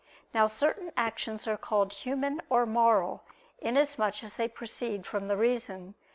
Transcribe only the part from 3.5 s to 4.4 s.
inasmuch as